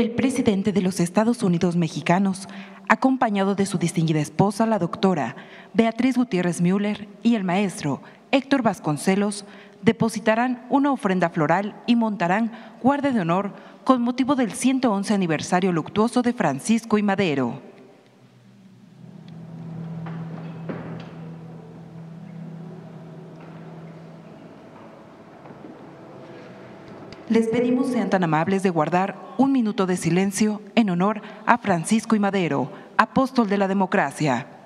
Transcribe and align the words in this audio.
El 0.00 0.12
presidente 0.12 0.72
de 0.72 0.80
los 0.80 0.98
Estados 0.98 1.42
Unidos 1.42 1.76
mexicanos, 1.76 2.48
acompañado 2.88 3.54
de 3.54 3.66
su 3.66 3.76
distinguida 3.76 4.20
esposa, 4.20 4.64
la 4.64 4.78
doctora 4.78 5.36
Beatriz 5.74 6.16
Gutiérrez 6.16 6.62
Müller, 6.62 7.06
y 7.22 7.34
el 7.34 7.44
maestro 7.44 8.00
Héctor 8.30 8.62
Vasconcelos, 8.62 9.44
depositarán 9.82 10.64
una 10.70 10.90
ofrenda 10.90 11.28
floral 11.28 11.78
y 11.86 11.96
montarán 11.96 12.50
guardia 12.82 13.12
de 13.12 13.20
honor 13.20 13.52
con 13.84 14.00
motivo 14.00 14.36
del 14.36 14.52
111 14.52 15.12
aniversario 15.12 15.70
luctuoso 15.70 16.22
de 16.22 16.32
Francisco 16.32 16.96
y 16.96 17.02
Madero. 17.02 17.60
Les 27.30 27.46
pedimos 27.46 27.86
sean 27.86 28.10
tan 28.10 28.24
amables 28.24 28.64
de 28.64 28.70
guardar 28.70 29.14
un 29.38 29.52
minuto 29.52 29.86
de 29.86 29.96
silencio 29.96 30.60
en 30.74 30.90
honor 30.90 31.22
a 31.46 31.58
Francisco 31.58 32.16
y 32.16 32.18
Madero, 32.18 32.72
apóstol 32.96 33.48
de 33.48 33.56
la 33.56 33.68
democracia. 33.68 34.59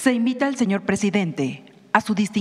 Se 0.00 0.12
invita 0.12 0.46
al 0.46 0.54
señor 0.54 0.82
presidente, 0.82 1.64
a 1.92 2.00
su 2.00 2.14
distinguido 2.14 2.38